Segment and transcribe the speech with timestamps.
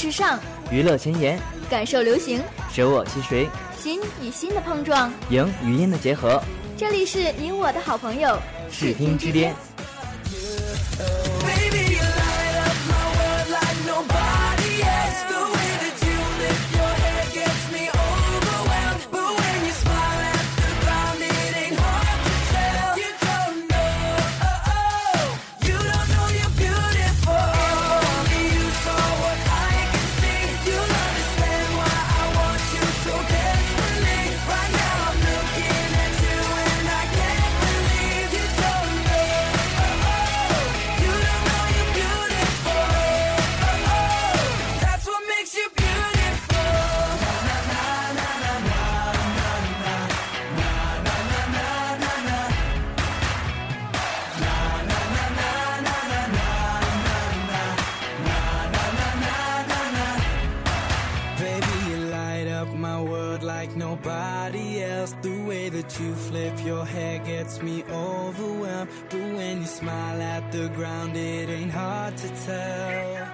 [0.00, 0.38] 时尚，
[0.70, 1.38] 娱乐前沿，
[1.68, 2.40] 感受流行，
[2.72, 3.46] 舍我其谁，
[3.78, 5.12] 心与心的碰撞。
[5.28, 6.42] 影与音的结合，
[6.74, 8.34] 这里是你我的好朋友。
[8.70, 9.54] 视听之巅。
[66.00, 68.88] You flip your hair gets me overwhelmed.
[69.10, 73.26] But when you smile at the ground, it ain't hard to tell.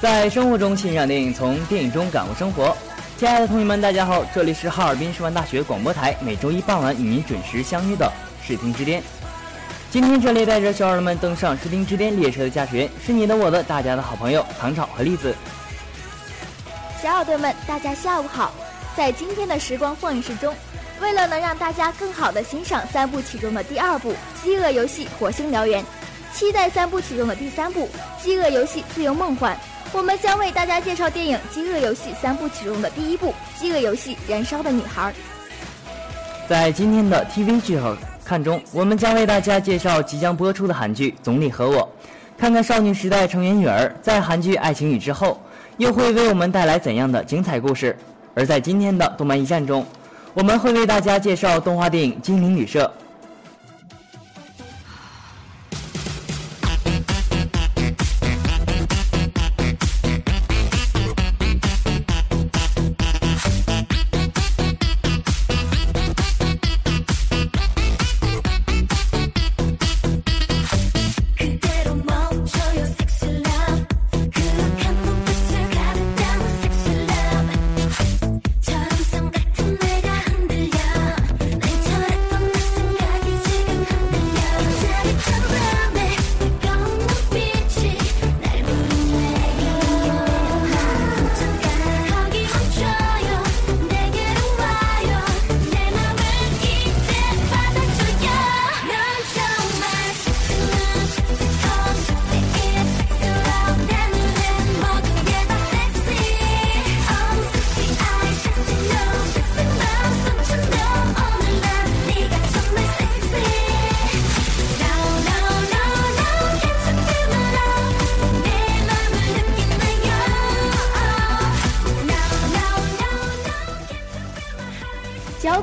[0.00, 2.76] 在生活中欣赏电影，从电影中感悟生活。
[3.16, 9.02] 亲爱的同学们，大家好，这里是哈尔滨师范大学广播台，每周一傍晚与您准时相约的视听之巅。
[9.90, 15.34] 今天这里带着小耳朵们登上视听之巅列车的驾驶员是你的、我的、大家的好朋友唐朝和栗子。
[17.02, 18.52] 小耳朵们，大家下午好！
[18.98, 20.52] 在今天的时光放映室中，
[21.00, 24.10] 为了能让大家更好的欣赏三部曲中的第二部
[24.42, 25.80] 《饥饿游戏：火星燎原》，
[26.34, 27.88] 期待三部曲中的第三部
[28.24, 29.54] 《饥饿游戏：自由梦幻》，
[29.92, 33.28] 我们将为大家介绍电影《饥饿游戏》三部曲中的第一部
[33.60, 35.12] 《饥饿游戏：燃烧的女孩》。
[36.48, 41.82] 在今天的 TV 剧后看中，我们将为大家介绍即将播出的韩剧《总理和我》，
[42.36, 45.40] 看看少女时代成员女儿在韩剧《爱情雨》之后，
[45.76, 47.96] 又会为我们带来怎样的精彩故事。
[48.38, 49.84] 而在今天的动漫驿站中，
[50.32, 52.84] 我们会为大家介绍动画电影《精灵旅社》。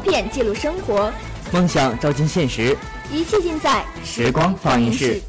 [0.05, 1.11] 片记录生活，
[1.51, 2.77] 梦想照进现实，
[3.11, 5.19] 一切尽在时光放映室。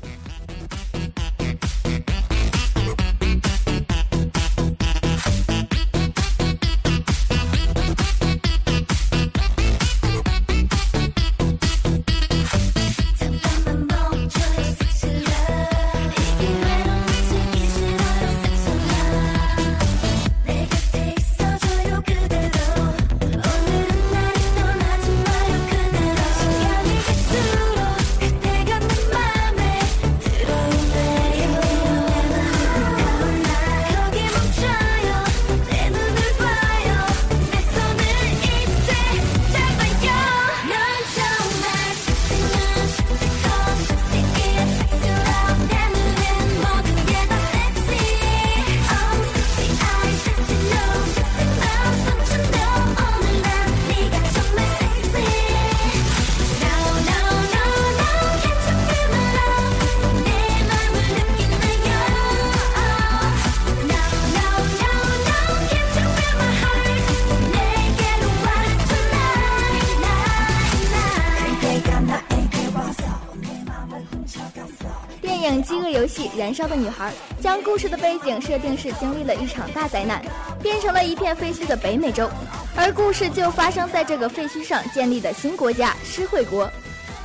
[75.66, 80.22] 《饥饿游戏》燃烧的女孩将故事的背景设定是经历了一场大灾难，
[80.62, 82.30] 变成了一片废墟的北美洲，
[82.76, 86.70] 而故事就发生在这个废墟上建立的新国家施惠国。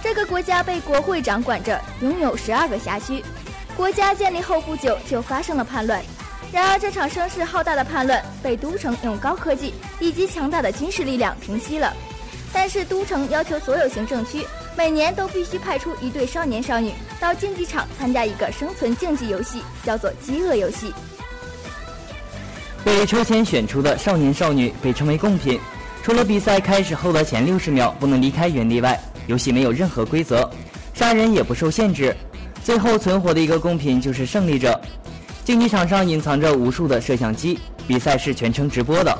[0.03, 3.23] 这个国家被国会掌管着，拥有十二个辖区。
[3.77, 6.01] 国家建立后不久就发生了叛乱，
[6.51, 11.93] 然而这场声势浩大的叛乱被都城用高科技以及强大的军事力量平息了。
[12.53, 14.45] 但是都城要求所有行政区
[14.75, 16.91] 每年都必须派出一对少年少女
[17.21, 20.91] 到竞技场参加一个生存竞技游戏，叫做饥饿游戏。
[22.83, 25.59] 被抽签选出的少年少女被称为贡品，
[26.01, 30.49] 除了比赛开始后的前六十秒不能离开原地外，游戏没有任何规则，
[30.95, 32.15] 杀人也不受限制。
[32.63, 34.81] 最后存活的一个贡品就是胜利者。
[35.45, 39.15] 竞技场上隐藏着无数的摄像机，比赛是全程直播的，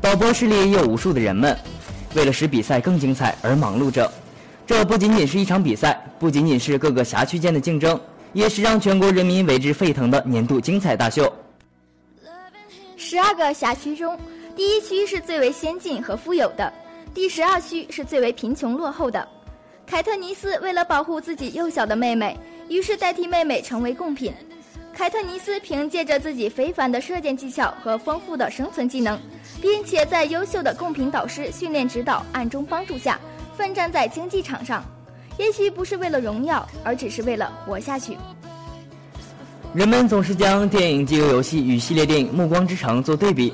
[0.00, 1.54] 导播室里也有无数的人们，
[2.14, 4.10] 为了使比赛更精彩而忙碌着。
[4.66, 8.00] 这不仅仅是一场比赛，不仅仅是各个辖区间的竞争，
[8.32, 11.30] 也是让全国人民为之沸腾的年度精彩大秀。
[12.96, 14.18] 十二个辖区中，
[14.56, 16.72] 第一区是最为先进和富有的，
[17.12, 19.28] 第十二区是最为贫穷落后的。
[19.86, 22.34] 凯特尼斯为了保护自己幼小的妹妹，
[22.70, 24.32] 于是代替妹妹成为贡品。
[24.94, 29.20] 凯特尼斯凭借着自己非凡的射箭技巧和丰富的生存技能，
[29.60, 33.20] 并且在优秀的贡品导师训练指导、暗中帮助下，
[33.56, 34.84] 奋战在竞技场上。
[35.36, 38.16] 也许不是为了荣耀，而只是为了活下去。
[39.72, 43.52] 人们总是将电影《饥饿游戏》与系列电影《暮光之城》做对比，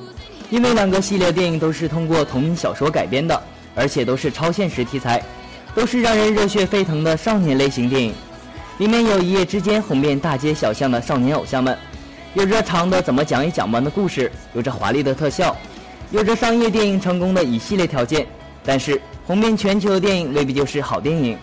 [0.51, 3.43] 因为两个系列电影都是通过同名小说改编的，
[3.75, 5.23] 而且都是超现实题材，
[5.75, 8.13] 都是让人热血沸腾的少年类型电影。
[8.77, 11.79] 里面有一夜之间红遍大街小巷的少年偶像们，
[12.35, 15.57] 有着长的怎么讲也讲不完的故事，有着华丽的特效，
[16.11, 18.27] 有着商业电影成功的一系列条件。
[18.63, 21.39] 但是红遍全球的电影未必就是好电影。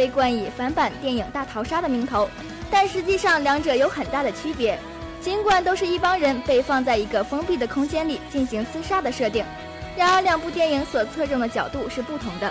[0.00, 2.26] 被冠以反版电影《大逃杀》的名头，
[2.70, 4.78] 但实际上两者有很大的区别。
[5.20, 9.44] 尽管都是一帮人被放在一个封闭的空间里进行厮杀的设定，
[9.98, 12.48] 然而两部电影所侧重的角度是不同的。《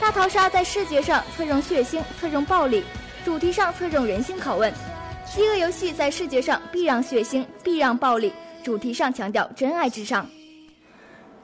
[0.00, 2.82] 大逃杀》在视觉上侧重血腥、侧重暴力，
[3.24, 4.68] 主题上侧重人性拷问；
[5.32, 8.32] 《饥饿游戏》在视觉上避让血腥、避让暴力，
[8.64, 10.28] 主题上强调真爱至上。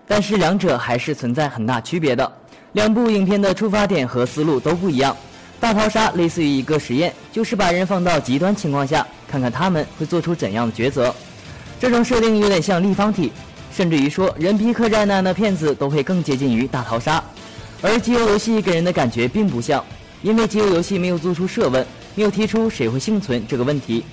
[0.08, 2.32] 但是两者还是存在很大区别的。
[2.72, 5.16] 两部影片的出发点和思路都不一样。
[5.58, 11.14] 大逃杀类似于一个实验，就是把人放到极端情况下，看看他们会做出怎样的抉择。
[11.80, 13.32] 这种设定有点像立方体，
[13.72, 17.22] 甚至于说人皮客栈那样的片子都会更接近于大逃杀。
[17.82, 19.84] 而饥饿游戏给人的感觉并不像，
[20.22, 21.84] 因为饥饿游戏没有做出设问，
[22.14, 24.04] 没有提出谁会幸存这个问题，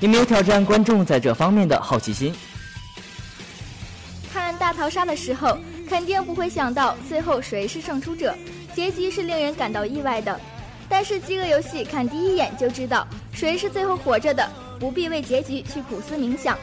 [0.00, 2.34] 也没有挑战观众在这方面的好奇心。
[4.32, 8.34] 看大逃杀的时候，肯定不会想到最后谁是胜出者，
[8.74, 10.40] 结局是令人感到意外的。
[10.92, 14.46] 但是饥饿游戏看第一眼就知道谁是最后活着的，
[14.78, 16.56] 不必为结局去苦思冥想。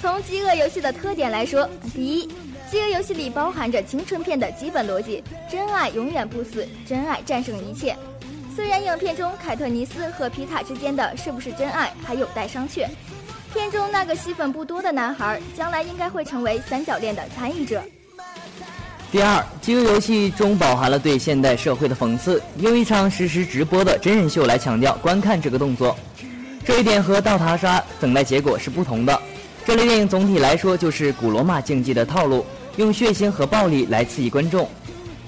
[0.00, 2.26] 从饥饿游戏的特点来说，第一，
[2.70, 7.94] 饥饿游戏里包含着青春片的基本逻辑：真爱永远不死，真爱战胜一切。
[8.56, 12.88] 虽然影片中凯特尼斯和皮塔之间的是不是真爱还有待商榷，
[13.52, 17.82] 片中那个戏份不多的男孩将来应该会成为三角恋的参与者。
[19.12, 25.96] 第二，饥饿游戏中饱含了对现代社会的讽刺，用一场实时直播的真人秀来强调观看这个动作，
[26.64, 29.18] 这一点和倒塔杀等待结果是不同的。
[29.64, 32.44] 这类电影总体来说就是古罗马竞技的套路，
[32.76, 34.68] 用血腥和暴力来刺激观众。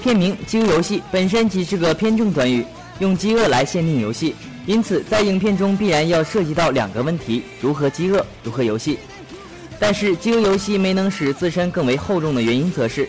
[0.03, 2.65] 片名《饥饿游戏》本身即是个偏正短语，
[2.99, 4.35] 用饥饿来限定游戏，
[4.67, 8.99] 因此在影片中必然要涉及到两个问题：如何饥饿，如何游戏。
[9.81, 13.09] 但是饥饿游戏没能使自身更为厚重的原因，则是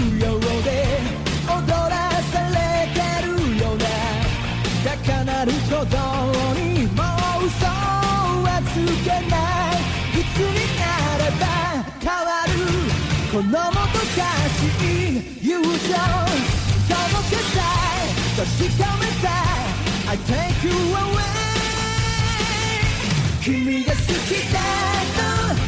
[5.45, 5.97] る鼓動
[6.53, 7.01] にも
[7.41, 9.35] う嘘はつけな
[9.73, 9.81] い。
[10.13, 10.45] いつに
[10.77, 10.83] な
[11.17, 11.43] れば
[11.99, 12.49] 変わる
[13.31, 16.97] このもどかしい友情届
[17.29, 18.37] けたい。
[18.37, 18.45] 確
[18.77, 20.09] かめたい。
[20.09, 21.25] I take you away
[23.41, 24.05] 君が好き
[24.51, 24.59] だ
[25.17, 25.21] と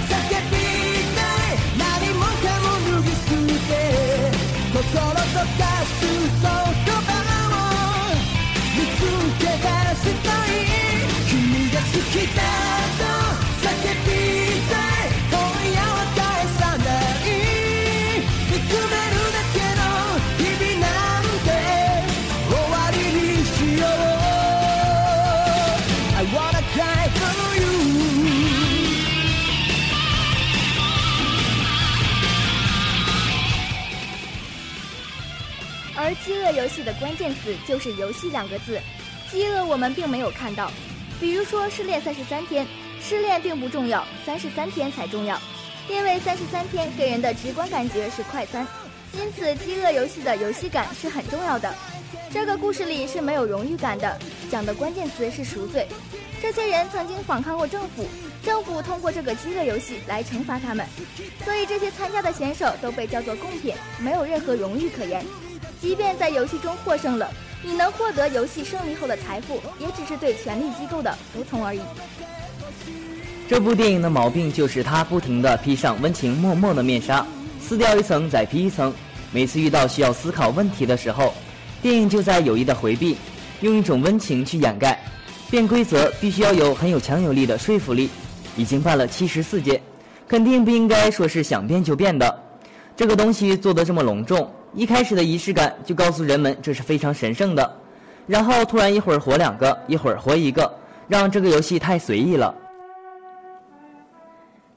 [0.09, 0.13] 叫
[0.51, 0.53] び
[1.15, 1.57] たい。
[1.77, 1.81] 何
[2.13, 3.17] もかも脱ぎ捨
[3.67, 3.71] て
[4.73, 6.01] 心とかす
[6.41, 6.62] 言
[35.95, 38.79] 而饥饿游戏的关键词就是“游戏”两个字。
[39.33, 40.71] 饥饿我们并没有看到，
[41.19, 42.67] 比如说失恋三十三天，
[43.01, 45.41] 失恋并不重要，三十三天才重要，
[45.89, 48.67] 因为三十三天给人的直观感觉是快餐，
[49.13, 51.73] 因此饥饿游戏的游戏感是很重要的。
[52.31, 54.19] 这个故事里是没有荣誉感的，
[54.51, 55.87] 讲的关键词是赎罪。
[56.39, 58.05] 这些人曾经反抗过政府，
[58.43, 60.85] 政府通过这个饥饿游戏来惩罚他们，
[61.43, 65.25] 所以这些参加的选手都被叫做贡品，没有任何荣誉可言。
[65.81, 67.29] 即便在游戏中获胜了，
[67.65, 71.79] 你能获得游戏胜利后的财富，也只是对权力机构的服从而已。
[73.47, 77.25] 这部电影的毛病就是它不停地披上温情脉脉的面纱，
[77.61, 78.93] 撕掉一层再披一层。
[79.31, 81.33] 每次遇到需要思考问题的时候，
[81.81, 83.17] 电影就在有意的回避，
[83.61, 84.99] 用一种温情去掩盖。
[85.49, 88.09] 变规则必须要有很有强有力的说服力。
[88.55, 89.81] 已经办了七十四届，
[90.27, 92.43] 肯定不应该说是想变就变的。
[92.95, 97.77] 这个东西做得这么隆重，一开始的仪式感就告诉人们这是非常神圣的，
[98.25, 100.71] 然后突然一会儿活两个，一会儿活一个，
[101.07, 102.53] 让这个游戏太随意了。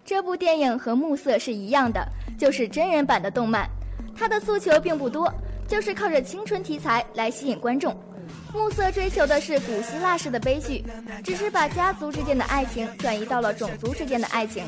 [0.05, 2.07] 这部电影和《暮色》是一样的，
[2.39, 3.69] 就是真人版的动漫。
[4.15, 5.33] 它的诉求并不多，
[5.67, 7.93] 就是靠着青春题材来吸引观众。
[8.53, 10.85] 《暮色》追求的是古希腊式的悲剧，
[11.23, 14.65] 只是把家族之间的爱情转移到了种族之间的爱情。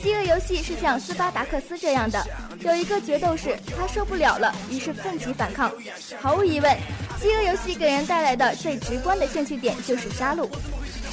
[0.02, 2.22] 《饥饿游戏》是像斯巴达克斯这样的，
[2.60, 5.72] 有一个决斗士，他受不了了，于是奋起反抗。
[6.20, 6.70] 毫无疑问，
[7.22, 10.46] 《饥饿游戏》给人带来的最直观的兴趣点就是杀戮。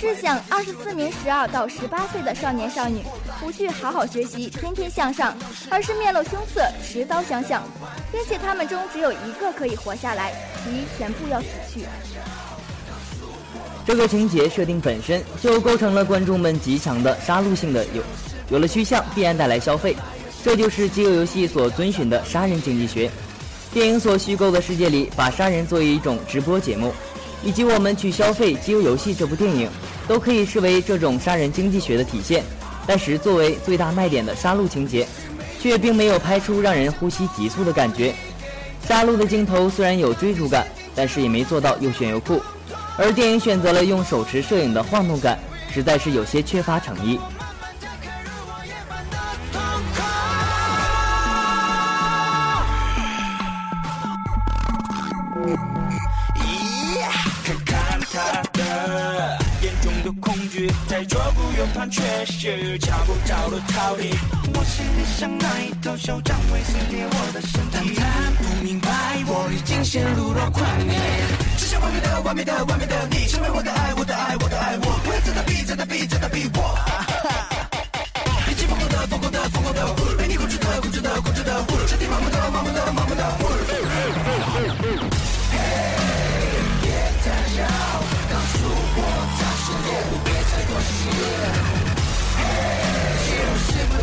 [0.02, 3.04] 试想，二十四名十二到十八岁的少年少女，
[3.40, 5.38] 不去好好学习，天天向上，
[5.70, 7.62] 而是面露凶色，持刀相向，
[8.12, 11.82] 并且他们中只有一个可以活下来，其余全部要死去。
[13.86, 18.02] 这个情节设定本身就构成了观众们极强的杀戮性的有，
[18.50, 19.96] 有了趋向必然带来消费，
[20.44, 23.08] 这就是饥饿游戏所遵循的杀人经济学。
[23.72, 26.92] 电影所虚构的世界里，把杀人作为一种直播节目，
[27.44, 29.70] 以及我们去消费《饥饿游戏》这部电影，
[30.08, 32.44] 都可以视为这种杀人经济学的体现。
[32.88, 35.08] 但是作为最大卖点的杀戮情节，
[35.62, 38.14] 却并没有拍出让人呼吸急促的感觉。
[38.88, 42.42] 杀戮的镜头虽然有追逐感，但是也没做到又炫又酷。
[42.98, 45.38] 而电影选择了用手持摄影的晃动感，
[45.72, 47.20] 实在是有些缺乏诚意。
[61.92, 64.10] 却是找不着路逃离。
[64.54, 68.90] 我心里像那一头手掌会撕裂我的身体，但他不明白
[69.28, 70.96] 我已经陷入了狂野。
[71.58, 76.91] 只想完美的，完美的，完美的你，成为我的爱，我的爱，我的爱，我不要再逃避，再逃避，再逃避我。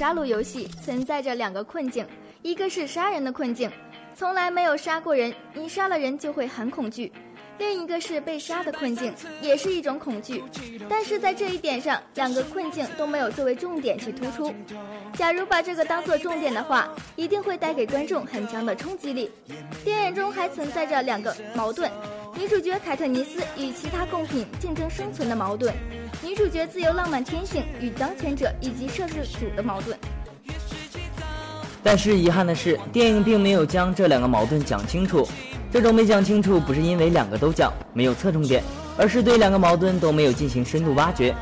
[0.00, 2.06] 杀戮游戏，存在着两个困境，
[2.40, 3.70] 一个是杀人的困境，
[4.14, 7.12] 从来没有杀过人，你杀了人就会很恐惧；
[7.58, 10.42] 另一个是被杀的困境，也是一种恐惧。
[10.88, 14.54] 但是在这一点上，两个困境都没有作为重点去突出。
[15.12, 19.30] 假如把这个当做重点的话，一定会带给观众很强的冲击力。
[19.84, 21.92] 电影中还存在着两个矛盾：
[22.38, 25.74] 女主角凯特尼斯与其他贡品竞争生存的矛盾，
[26.22, 29.96] 女主角自由浪漫天性与当权者以及摄制组的矛盾。
[31.82, 35.26] 但是遗憾的是，电影并没有将这两个矛盾讲清楚。
[35.72, 38.62] 这种没讲清楚，不是因为两个都讲，没有侧重点，
[38.98, 41.34] 而是对两个矛盾都没有进行深度挖掘。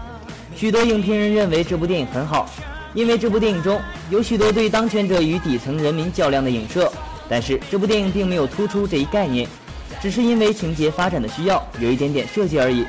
[0.55, 2.49] 许多影评人认为这部电影很好，
[2.95, 6.93] 因为这部电影中有许多对当权者与底层人民较量的影射。
[7.29, 9.49] 但是这部电影并没有突出这一概念，
[10.01, 12.87] 只是因为情节发展的需要，有一点点设计而已。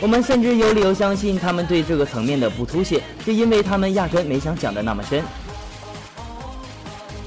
[0.00, 5.22] 我们甚至有理由相信，他们对这个层面的不凸显，是因为他们压根没想讲的那么深。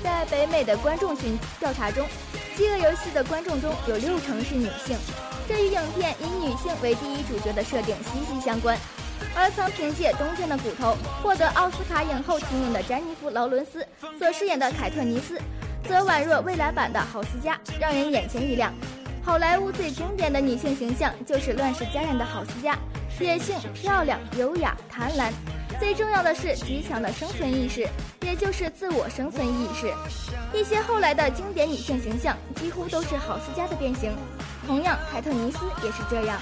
[0.03, 2.03] 在北美的观众群调查中，
[2.57, 4.97] 《饥饿游戏》的观众中有六成是女性，
[5.47, 8.75] 这与影片以女性为第一主角的设定息息相关。
[9.35, 13.85] 而曾凭借《冬天的骨头》获得奥斯卡影后提名的詹妮弗·劳伦斯
[14.17, 15.39] 所饰演的凯特尼斯，
[15.87, 18.73] 则宛若未来版的郝思嘉，让人眼前一亮。
[19.25, 22.77] 好莱坞最经典的女性形象就是《乱世佳人》的郝思嘉，
[23.21, 25.31] 野性、漂亮、优雅、贪婪，
[25.79, 27.87] 最重要的是极强的生存意识，
[28.21, 29.87] 也就是自我生存意识。
[30.53, 34.11] 一些后来的经典女性形象几乎都是郝思嘉的变形，
[34.67, 36.37] 同样凯特尼斯也是这样。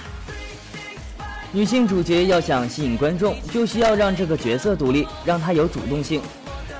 [1.52, 6.20] 女性主角要想吸引观众，就需要让这个角色独立，让她有主动性。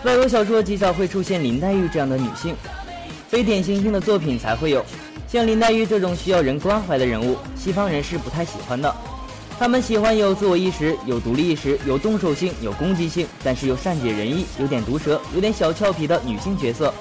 [0.02, 2.56] 外国小说极少会出现林黛玉这样的女性，
[3.28, 4.84] 非典型性的作品才会有。
[5.32, 8.94] 像林黛玉这种需要人关怀的人物，西方人是不太喜欢的。
[9.58, 16.92] 他们喜欢有自我意识、有独立意识、有动手性、有攻击性，但是又善解人意、有点毒舌、有点小俏皮的女性角色。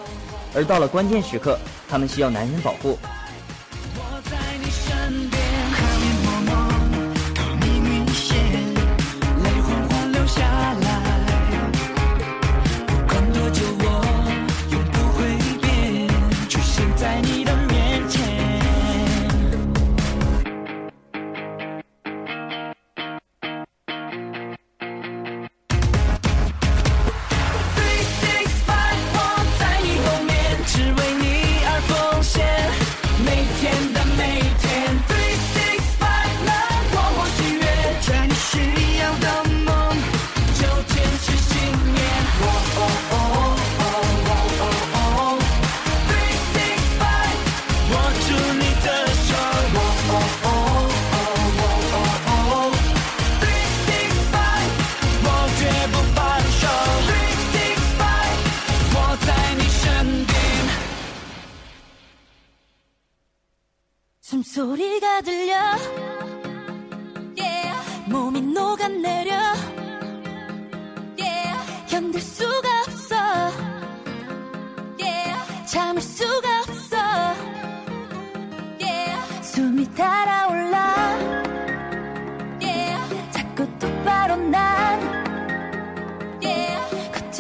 [0.56, 2.98] 而到了关键时刻，他们需要男人保护。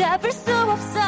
[0.00, 1.00] 잡을 수 없어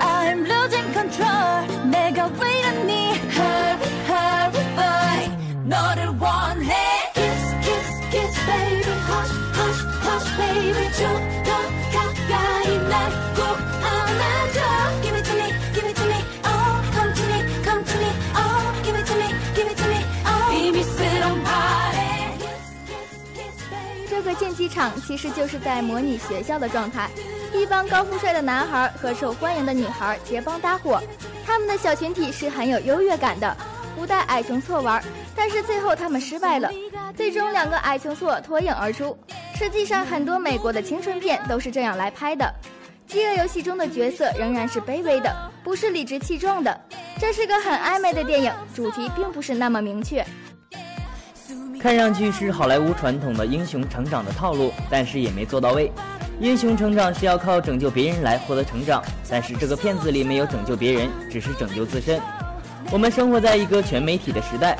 [0.00, 5.20] I'm losing control 내가 왜 이러니 Hurry hurry boy
[5.64, 6.74] 너를 원해
[7.14, 11.02] Kiss kiss kiss baby Hush hush hush baby 좀
[11.44, 11.50] 더
[11.92, 12.94] 가까이 날
[13.34, 13.40] 꼭
[13.82, 14.58] 안아줘
[15.02, 18.10] Give it to me give it to me Oh come to me come to me
[18.34, 21.98] Oh give it to me give it to me Oh 비밀스런 말에
[22.38, 27.08] Kiss kiss kiss baby 这个竞技场其实就是在模拟学校的状态，
[27.53, 31.01] 一帮高富帅的男孩和受欢迎的女孩结帮搭伙，
[31.45, 33.57] 他们的小群体是很有优越感的，
[33.95, 35.03] 不带矮穷错玩。
[35.35, 36.69] 但是最后他们失败了，
[37.15, 39.17] 最终两个矮穷错脱颖而出。
[39.55, 42.53] 实际上，很多美国的青春片都是这样来拍的。
[43.07, 45.33] 饥饿游戏中的角色仍然是卑微的，
[45.63, 46.81] 不是理直气壮的。
[47.19, 50.25] 这是个很暧昧的电影，主题并不是那么明确。
[51.79, 55.91] 看上去是好莱坞传统的英雄成长的套路，但是也没做到位。
[56.39, 62.21] 英雄成长是要靠拯救别人来获得成长，但是这个片子里没有拯救别人，只是拯救自身。
[62.91, 64.77] 我们生活在一个全媒体的时代，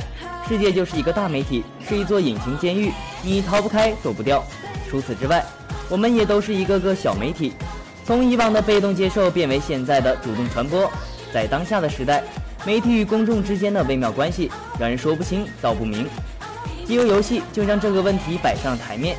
[0.48, 2.92] 世界就是一个大媒体，是一座隐形监狱，
[3.24, 4.44] 你逃不开，走不掉。
[4.88, 5.44] 除此之外，
[5.90, 7.54] 我们也都是一个个小媒体，
[8.06, 10.90] 从以往的被动接受变为现在的主动传播。
[11.34, 12.24] 在当下的时代，
[12.68, 16.08] 媒体与公众之间的微妙关系，让人说不清道不明。
[16.86, 19.18] 饥饿游戏就将这个问题摆上台面。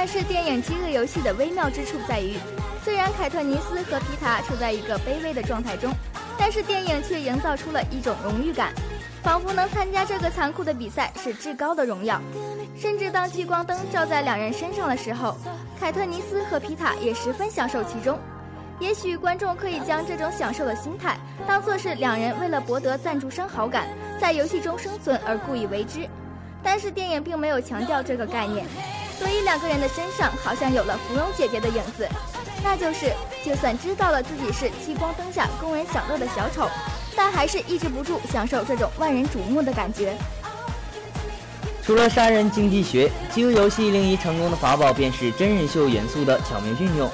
[0.00, 2.36] 但是电影《饥饿游戏》的微妙之处在于，
[2.84, 5.92] 虽然凯特尼斯和皮塔处在一个卑微的状态中，
[6.38, 8.72] 但是电影却营造出了一种荣誉感，
[9.24, 12.22] 仿佛能参加这个残酷的比赛是至高的荣耀。
[12.76, 15.36] 甚至当聚光灯照在两人身上的时候，
[15.80, 18.16] 凯特尼斯和皮塔也十分享受其中。
[18.78, 23.88] 也许观众可以将这种享受的心态当作是两人为了博得赞助商好感，
[24.20, 26.08] 在游戏中生存而故意为之，
[26.62, 28.64] 但是电影并没有强调这个概念，
[29.18, 32.08] 所以两个人的身上好像有了芙蓉姐姐的影子，
[32.62, 33.12] 那就是
[33.44, 36.68] 就算知道了自己是聚光灯下供人享乐的小丑，
[37.16, 40.16] 但还是抑制不住享受这种万人瞩目的感觉。
[41.82, 47.10] 除了杀人经济学，饥饿游戏另一成功的法宝便是真人秀元素的巧妙运用。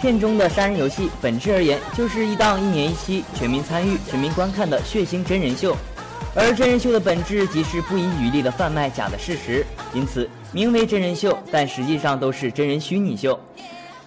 [0.00, 5.76] 片中的杀人游戏，本质而言就是一档一年一期、全民参与、全民观看的血腥真人秀。
[6.40, 13.38] 而真人秀的本质即是不遗余力的贩卖假的事实，因此名为真人秀，但实际上都是真人虚拟秀。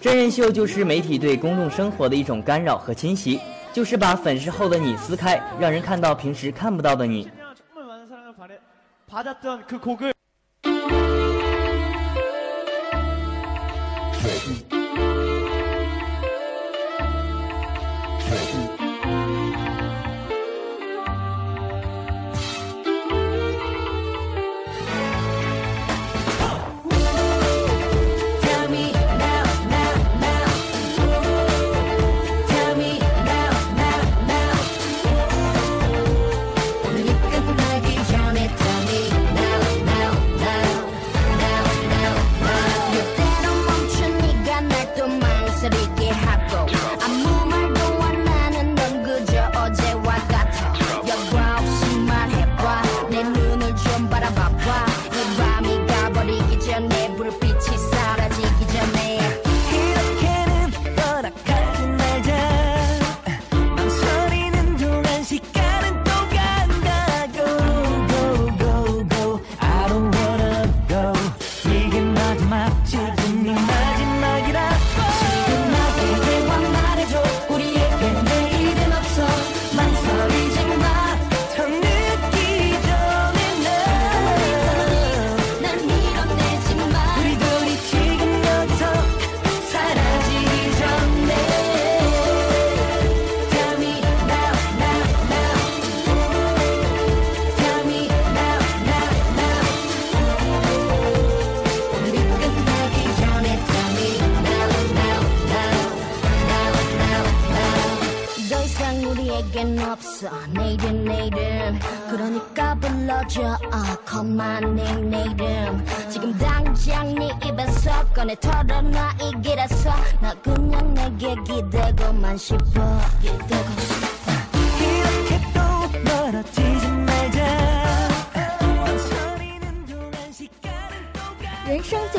[0.00, 3.38] 真人秀就是媒体对公众生活的一种干扰和侵袭，
[3.70, 7.30] 就是把粉饰后的你撕开，让人看到平时看不到的你。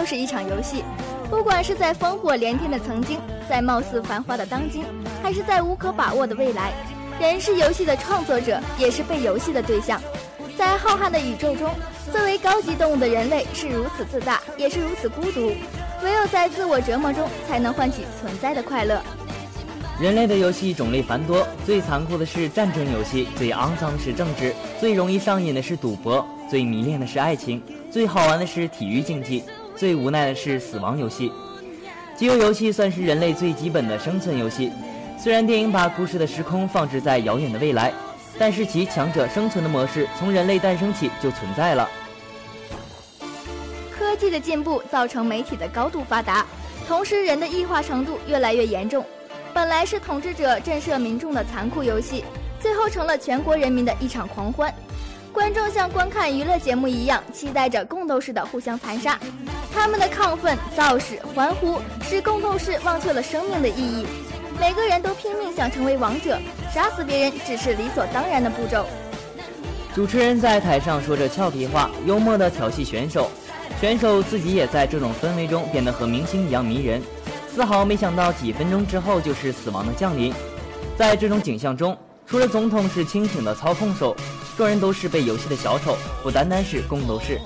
[0.04, 0.84] 就是一场游戏，
[1.30, 4.84] 不管是在烽火连天的曾经，在貌似繁华的当今，
[5.24, 6.74] 还是在无可把握的未来，
[7.22, 10.02] 人是游戏的创作者，也是被游戏的对象。
[10.58, 11.74] 在浩瀚的宇宙中，
[12.12, 15.54] 作为高级动物的人类是如此自大，也是如此孤独。
[16.04, 19.02] 唯有在自我折磨中，才能唤起存在的快乐。
[20.02, 29.42] 人类的游戏种类繁多，最残酷的是战争游戏，最肮脏的是政治，最容易上瘾的是赌博，最迷恋的是爱情，最好玩的是体育竞技，
[29.84, 31.30] 最无奈的是死亡游戏。
[32.16, 34.72] 饥饿游戏算是人类最基本的生存游戏。
[35.20, 37.92] 虽然电影把故事的时空放置在遥远的未来，
[38.40, 41.90] 但是其强者生存的模式从人类诞生起就存在了。
[43.92, 46.46] 科技的进步造成媒体的高度发达，
[46.88, 49.04] 同时人的异化程度越来越严重。
[49.54, 52.24] 本来是统治者震慑民众的残酷游戏，
[52.58, 54.74] 最后成了全国人民的一场狂欢。
[55.34, 59.20] 观众像观看娱乐节目一样，期待着共斗式的互相残杀。
[59.74, 64.06] 他们的亢奋、造势、欢呼，使共斗式忘却了生命的意义。
[64.60, 66.40] 每个人都拼命想成为王者，
[66.72, 68.86] 杀死别人只是理所当然的步骤。
[69.96, 73.32] 主持人在台上说着俏皮话，幽默地调戏选手，
[73.82, 77.02] 选手自己也在这种氛围中变得和明星一样迷人，
[77.52, 80.32] 丝毫没想到几分钟之后就是死亡的降临。
[80.96, 84.16] 在这种景象中，除了总统是清醒的操控手，
[84.58, 87.40] 众人都是被游戏的小丑，不单单是宫斗士。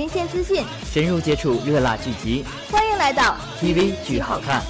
[0.00, 4.62] 新鲜资讯，深入接触热辣剧集欢迎来到，TV 剧好看。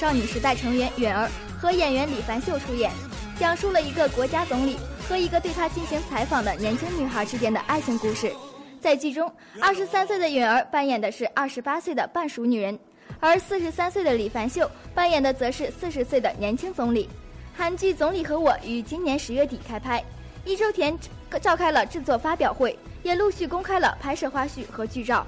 [0.00, 1.28] 少女时代成员允儿
[1.60, 2.90] 和演员李凡秀出演，
[3.38, 8.32] 讲述了一个国家总理和一个对他进行采访的年轻女孩之间的爱情故事。
[8.80, 12.78] 在剧中，二十三岁的允儿扮演的是二十八岁的半熟女人，
[13.20, 17.06] 而四十三岁的李凡秀扮演的则是四十岁的年轻总理。
[17.54, 20.02] 韩剧《总理和我》于今年十月底开拍，
[20.46, 20.98] 一周前
[21.42, 25.26] 召开了制作发表会，也陆续公开了拍摄花絮和剧照。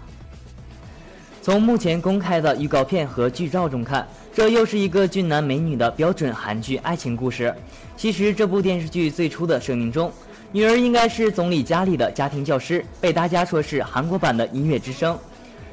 [1.42, 7.54] 从目前公开的预告片和剧照中看，这又是一个俊男美女的标准韩剧爱情故事。
[7.98, 10.10] 其实这部电视剧最初的设定中，
[10.50, 15.18] 女儿应该是总理家里的家庭教师，被大家说是韩国版的音乐之声。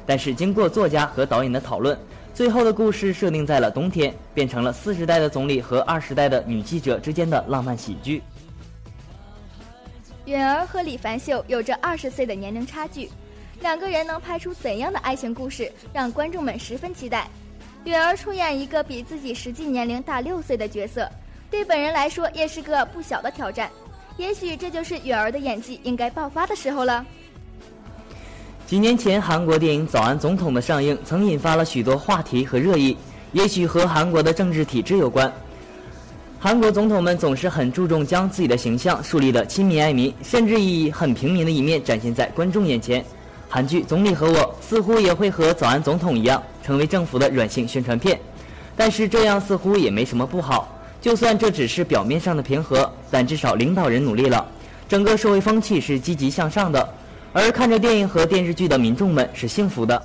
[0.04, 1.98] 但是经过作家和导演的讨论，
[2.34, 8.22] 最后的故事设定在了冬天，变成了四十代的总理和二十代的女记者之间的浪漫喜剧。
[10.26, 13.10] 允儿和李凡秀有着二十岁的年龄差距，
[13.62, 17.26] 两个人能拍出怎样的爱情故事，让观众们十分期待。
[17.84, 21.10] 允儿出演一个比自己实际年龄大六岁的角色，
[21.50, 23.70] 对本人来说也是个不小的挑战。
[24.18, 27.04] 也许这就是允儿的演技应该爆发的时候了。
[28.66, 32.96] 几年前，韩国电影《早安总统》的上映曾引发了许多话题和热议，
[33.32, 35.32] 也许和韩国的政治体制有关。
[36.38, 43.02] 韩国总统们总是很注重将自己的形象树立得亲民爱民，甚至以很平民的一面展现在观众眼前。
[43.52, 48.16] 韩剧《总理和我》似乎也会和《早安总统》一样，成为政府的软性宣传片。
[48.76, 50.68] 但是这样似乎也没什么不好，
[51.00, 54.46] 就算这只是表面上的平和，但至少领导人努力了，
[54.88, 56.88] 整个社会风气是积极向上的。
[57.32, 60.00] 而看着电影和电视剧的民众们是幸福的。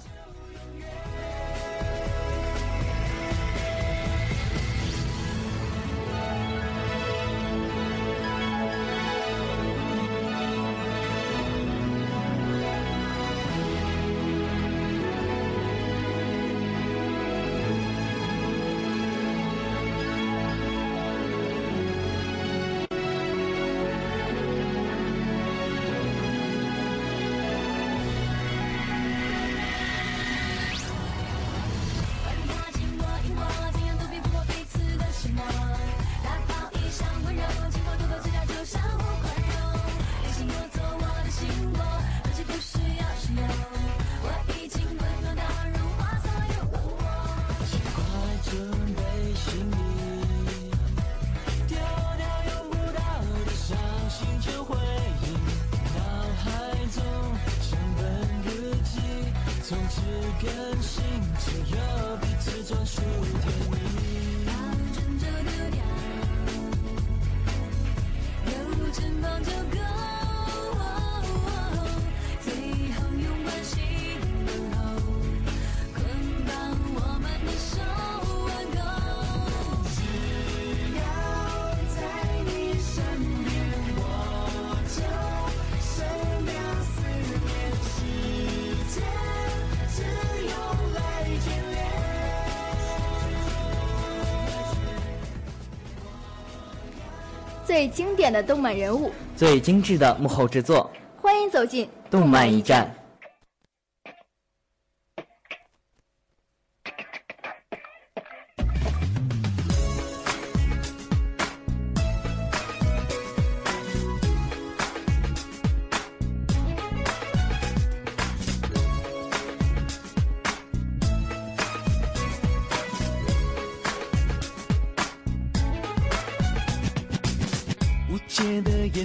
[97.65, 100.87] 最经典的动漫人物，最精致的幕后制作，
[101.19, 102.93] 欢迎走进动漫驿站。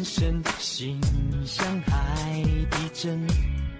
[0.00, 0.98] 眼神，心
[1.44, 3.26] 像海底针，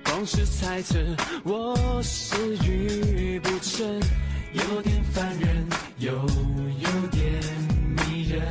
[0.04, 0.98] 光是猜测
[1.44, 3.86] 我是愚不成，
[4.52, 5.66] 有点烦人，
[5.96, 7.42] 又有点
[8.06, 8.46] 迷人。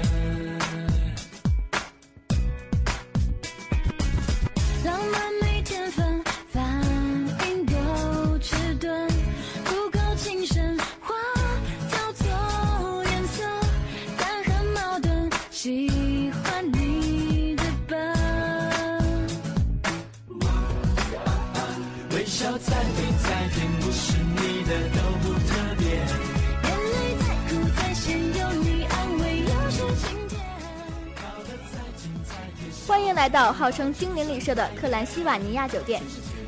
[33.20, 36.02] 来到号称精灵旅社的克兰西瓦尼亚酒店。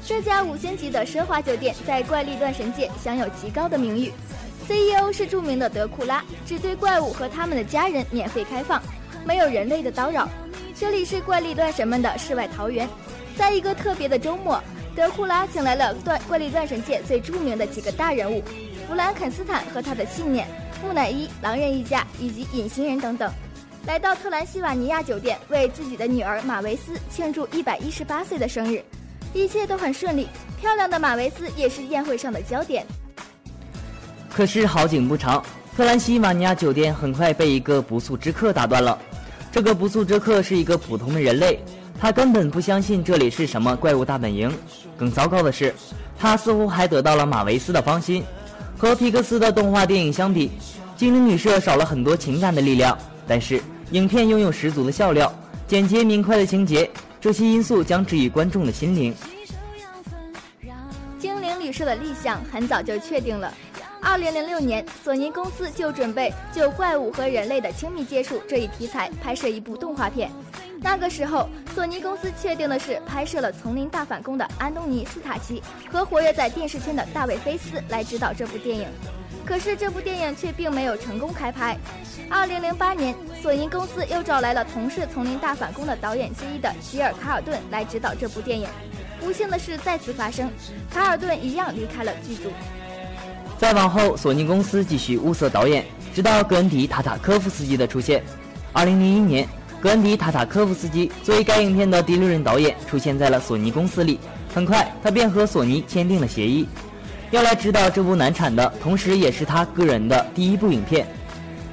[0.06, 4.10] 这家五星级的奢华酒店在怪力乱神界享有极高的名誉。
[4.70, 8.82] CEO 是著名的德库拉，只对怪物和他们的家人免费开放，
[9.26, 10.30] 没有人类的叨扰。
[10.74, 12.88] 这里是怪力乱神们的世外桃源。
[13.36, 14.58] 在一个特别的周末，
[14.96, 18.42] 德库拉请来了怪怪力乱神界最著名的几个大人物：
[18.88, 20.48] 弗兰肯斯坦和他的信念、
[20.82, 23.30] 木乃伊、狼人一家以及隐形人等等，
[23.88, 28.84] 来到特兰西瓦尼亚酒店为自己的女儿马维斯庆祝一百一十八岁的生日，
[29.34, 30.28] 一切都很顺利。
[30.60, 32.86] 漂亮的马维斯也是宴会上的焦点。
[34.30, 35.44] 可是好景不长，
[35.76, 38.98] 特兰西瓦尼亚酒店很快被一个不速之客打断了。
[39.52, 41.60] 这个不速之客是一个普通的人类，
[42.00, 44.50] 他根本不相信这里是什么怪物大本营。
[44.96, 45.74] 更糟糕的是，
[46.20, 48.24] 他似乎还得到了马维斯的芳心。
[48.78, 50.48] 和皮克斯的动画电影相比，
[50.96, 53.62] 《精灵旅社》少了很多情感的力量，但是
[53.92, 55.34] 影片拥有十足的笑料、
[55.68, 59.14] 简洁明快的情节，这些因素将治愈观众的心灵。
[61.20, 63.54] 精灵旅社的立项很早就确定了。
[64.02, 70.32] 二零零六年，索尼公司就准备就怪物和人类的亲密接触这一题材拍摄一部动画片。
[70.80, 75.62] 那个时候，索尼公司确定的是拍摄了《丛林大反攻》的安东尼·斯塔奇
[75.92, 78.88] 和活跃在电视圈的大卫·菲斯来指导这部电影。
[79.46, 81.78] 可是这部电影却并没有成功开拍。
[82.30, 88.68] 二零零八年，索尼公司又找来了同是《丛林大反攻》的导演之一的吉尔·卡尔顿来指导这部电影。
[89.20, 90.50] 不幸的事再次发生，
[90.90, 92.50] 卡尔顿一样离开了剧组。
[93.60, 95.86] 再往后，索尼公司继续物色导演，
[96.16, 98.24] 直到格恩迪·塔塔科夫斯基的出现。
[98.74, 99.48] 二零零一年，
[99.80, 104.20] 格恩迪·塔塔科夫斯基作为该影片的第六任导演出现在了索尼公司里。
[104.54, 106.68] 很快，他便和索尼签订了协议，
[107.32, 111.08] 要来指导这部难产的，同时也是他个人的第一部影片。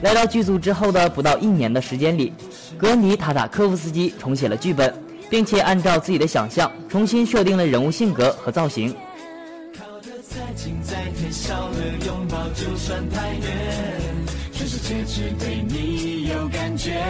[0.03, 2.33] 来到剧组之后的不到一年的时间里，
[2.79, 4.95] 格尼·塔塔科夫斯基重写了剧本，
[5.29, 8.95] 并且按照自己的想象重新设定了人物性格和造型。
[9.77, 13.43] 靠得再近再贴，少了拥抱就算太远。
[14.53, 17.03] 全世界只对你有感觉。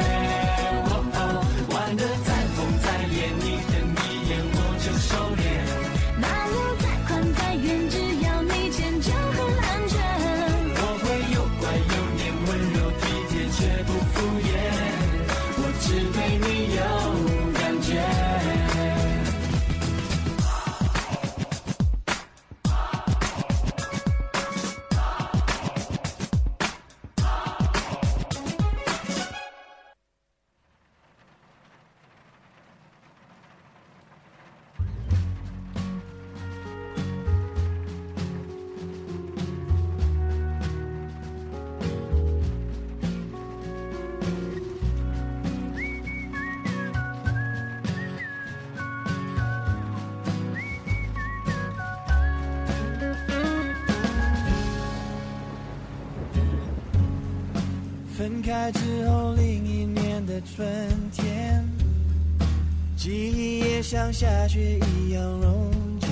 [64.09, 66.07] 像下雪一样溶解。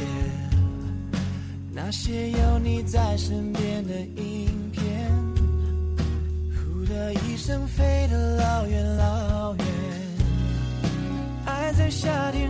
[1.73, 5.11] 那些有你在身边的影片，
[6.53, 9.67] 呼的一声飞得老远老远。
[11.47, 12.46] 爱在夏天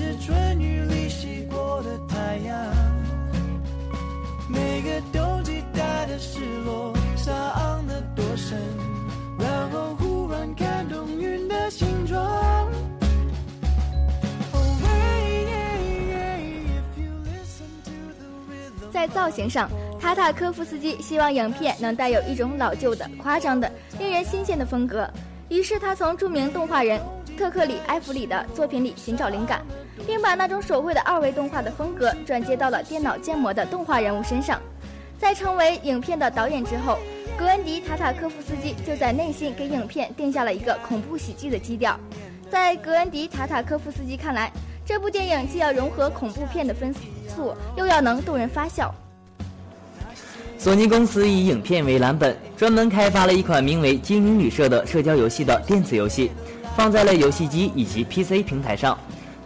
[0.00, 2.56] 是春雨里洗过的太阳。
[4.48, 8.56] 每个冬季带的失落，伤得多深，
[9.40, 12.70] 然后忽然看懂云的形状。
[18.92, 19.68] 在造型上，
[20.00, 23.68] 塔塔科夫斯基希望影片能带有一种老旧的、夸张的、
[23.98, 25.10] 令人新鲜的风格。
[25.48, 27.00] 于是他从著名动画人
[27.36, 29.62] 特克里·埃弗里的作品里寻找灵感，
[30.06, 34.60] 并把那种手绘的二维动画的风格转接到了电脑建模的动画人物身上。
[35.18, 36.98] 在成为影片的导演之后，
[37.36, 41.98] 格恩迪·塔塔科夫斯基就在内心给影片定下了一个恐怖喜剧的基调。
[42.50, 44.50] 在格恩迪·塔塔科夫斯基看来，
[44.86, 46.94] 这部电影既要融合恐怖片的分
[47.28, 48.94] 素，又要能逗人发笑。
[50.56, 56.32] 索尼公司以影片为蓝本，专门开发了一款名为《精灵旅社》的社交游戏的电子游戏，
[56.76, 58.98] 放在了游戏机以及 PC 平台上。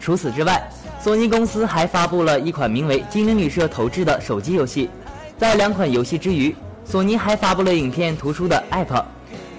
[0.02, 0.60] 除此之外，
[1.00, 4.90] 索尼公司还发布了一款名为《精灵旅社》投掷的手机游戏。
[5.38, 9.04] 在两款游戏之余，索尼还发布了影片图书的 App。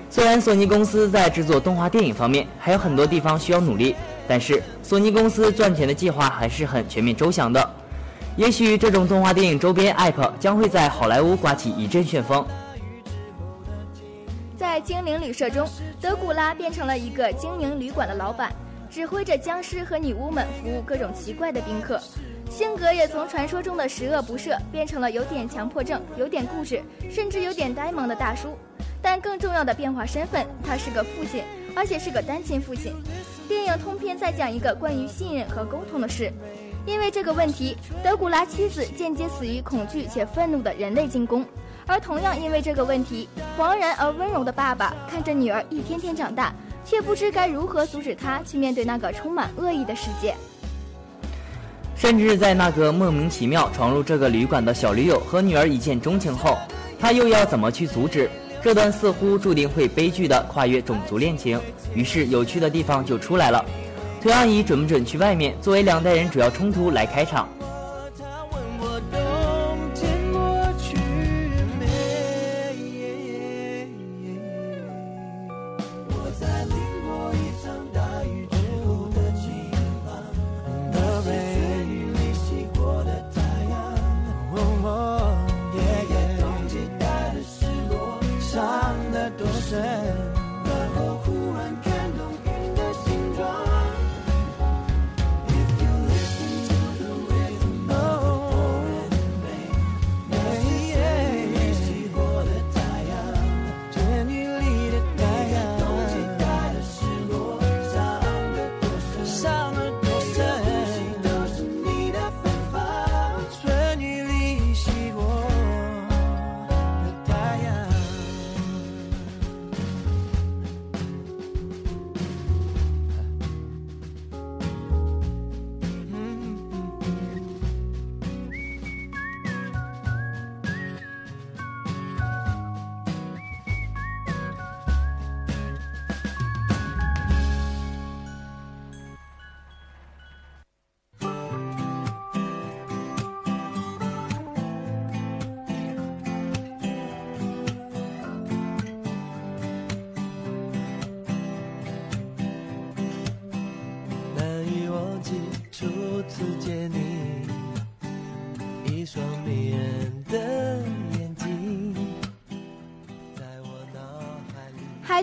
[0.10, 3.96] 虽然索尼公司在制作动画电影方面还有很多地方需要努力，
[4.28, 7.72] 但是索尼公司赚钱的计划还是很全面周详的。
[8.36, 12.46] 也许这种动画电影周边 App 将会在好莱坞刮起一阵旋风。
[14.58, 15.66] 在精灵旅社中，
[16.02, 18.52] 德古拉变成了一个精灵旅馆的老板，
[18.94, 22.00] 指挥着僵尸和女巫们服务各种奇怪的宾客。
[22.48, 26.80] 性格也从传说中的十恶不赦变成了有点强迫症、有点固执，
[27.10, 28.56] 甚至有点呆萌的大叔。
[29.02, 31.44] 但更重要的变化身份，他是个父亲，
[31.76, 32.94] 而且是个单亲父亲。
[33.48, 36.32] 电影通篇在讲一个关于信任和沟通的事。
[36.86, 41.44] 因为这个问题，德古拉妻子间接死于恐惧且愤怒的人类进攻。
[41.88, 43.28] 而同样因为这个问题，
[43.58, 46.54] 惶然而温柔的爸爸看着女儿一天天长大，
[46.86, 50.36] 却不知该如何阻止他去面对那个充满恶意的世界。
[51.96, 56.58] 甚至在那个莫名其妙闯入这个旅馆的小驴友和女儿一见钟情后，
[57.00, 58.30] 他又要怎么去阻止
[58.62, 61.60] 这段似乎注定会悲剧的跨越种族恋情？
[61.94, 63.64] 于是有趣的地方就出来了。
[64.22, 67.48] 推阿姨准不准去外面，作为两代人主要冲突来开场。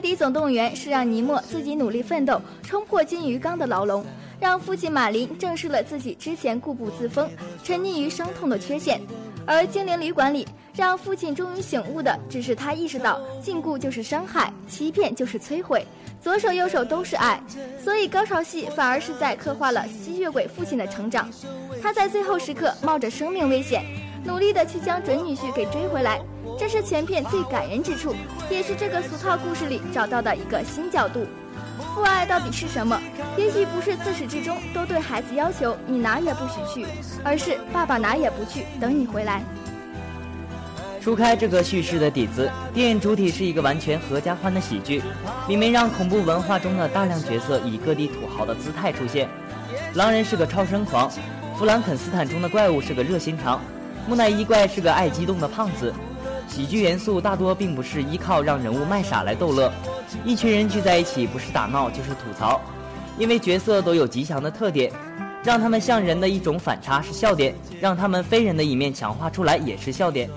[0.00, 4.04] 底总动员》是让尼莫自己努力奋斗，冲破金鱼缸的牢笼，
[4.40, 7.30] 让父亲马林正视了自己之前固步自封、
[7.62, 8.98] 沉溺于伤痛的缺陷；
[9.46, 15.86] 而《精灵旅馆》里，让父亲终于醒悟的，只是他意识到禁锢就是伤害，欺骗就是摧毁，
[16.20, 17.40] 左手右手都是爱。
[17.82, 21.28] 所以高潮戏反而是在刻画了吸血鬼父亲的成长。
[21.82, 23.84] 他在最后时刻冒着生命危险，
[24.24, 26.20] 努力的去将准女婿给追回来。
[26.58, 28.14] 这是全片最感人之处，
[28.50, 31.26] 也是这个俗套故事里找到的一个新角度。
[31.94, 33.00] 父爱到底是什么？
[33.36, 36.86] 也许不是自始至终都对孩子要求你哪也不许去，
[37.24, 39.42] 而是爸爸哪也不去，等你回来。
[41.00, 45.02] 除开这个叙事的底子，电影主体是一个完全合家欢的喜剧，
[45.48, 49.26] 里面让恐怖文化中的大量角色以各地土豪的姿态出现。
[49.94, 51.10] 狼人是个超生狂，
[51.58, 53.62] 弗兰肯斯坦中的怪物是个热心肠，
[54.06, 55.92] 木乃伊怪是个爱激动的胖子。
[56.48, 59.72] 喜剧元素大多并不是依靠让人物卖傻来逗乐，
[60.24, 62.60] 一群人聚在一起不是打闹就是吐槽，
[63.16, 64.90] 因为角色都有极强的特点，
[65.44, 70.28] 让他们像人的一种反差是笑点，让他们非人的一面强化出来也是笑点。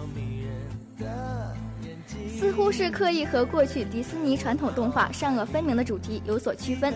[2.37, 6.93] 似乎是刻意和过去迪士尼传统动画善恶分明的主题有所区分。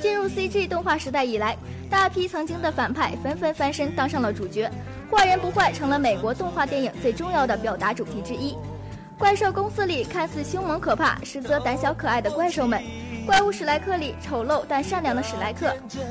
[0.00, 1.54] 进入 CG 动画时代以来，
[1.90, 4.70] 大批曾经的反派纷纷翻身当上了主角，
[5.14, 8.56] 坏人不坏成了美国动画电影最重要的表达主题之一。
[9.16, 12.80] 怪兽公司里看似凶猛可怕，实则胆小可爱的怪兽们；
[13.24, 15.68] 怪物史莱克里丑陋但善良的史莱克；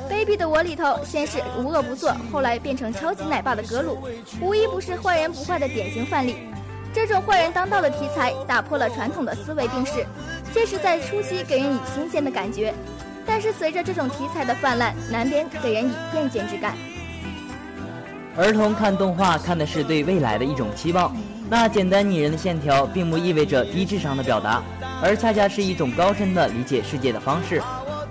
[0.08, 3.98] 卑鄙的我里头先是无恶不作，后来变成超级奶爸的格鲁，
[4.40, 6.36] 无一不是坏人不坏的典型范例。
[6.94, 10.06] 这种坏人当道的题材打破了传统的思维定式，
[10.54, 12.72] 确实在初期给人以新鲜的感觉，
[13.26, 16.74] 但是随着这种题材的泛滥，难免给人以厌倦之感。
[18.36, 21.14] 儿童看动画看的是对未来的一种期望，
[21.48, 24.60] 那简单拟人的线条并不意味着低智商的表达，
[25.00, 27.62] 而恰恰是一种高深的理解世界的方式。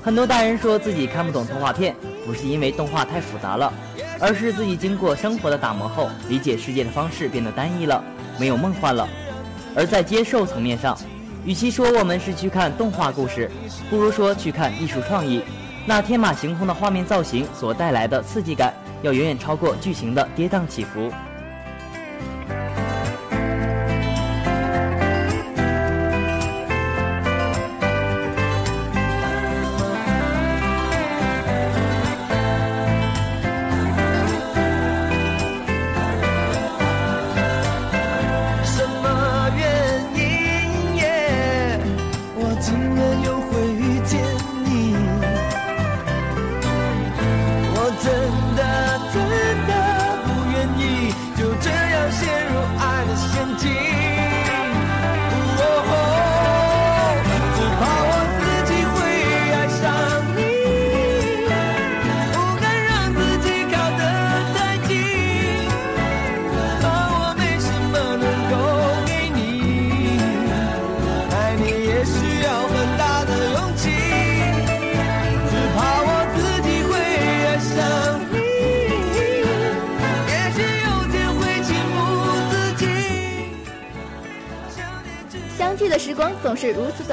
[0.01, 1.93] 很多大人说自己看不懂动画片，
[2.25, 3.71] 不是因为动画太复杂了，
[4.17, 8.01] 而是自己经过生活的打磨后，理解世界的方式变得单一了，
[8.39, 9.05] 没有梦幻了。
[9.75, 10.97] 而在接受层面上，
[11.43, 13.51] 与其说我们是去看动画故事，
[13.89, 15.41] 不如说去看艺术创意。
[15.85, 18.73] 那天马行空的画面造型所带来的刺激感，
[19.03, 21.11] 要远远超过剧情的跌宕起伏。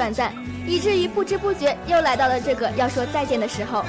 [0.01, 0.33] 短暂，
[0.65, 3.85] 以至于不知不觉又来到了这个要说再见的时候。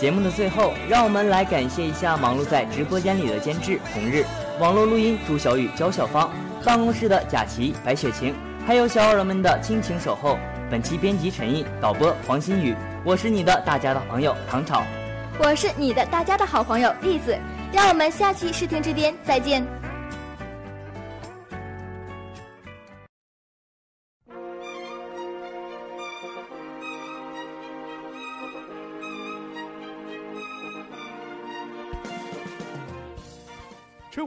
[0.00, 4.24] 节目的最后，让我们来感谢一下忙碌在直播间里的监制红日、
[4.58, 6.28] 网络录音朱小雨、焦小芳、
[6.64, 8.34] 办公室的贾琪、白雪晴，
[8.66, 10.36] 还有小耳朵们的亲情守候。
[10.68, 12.74] 本期编辑陈毅，导播黄新宇，
[13.04, 14.82] 我是你的大家的朋友唐朝。
[15.38, 17.38] 我是你的大家的好朋友栗子，
[17.72, 19.64] 让我们下期视听之巅再见。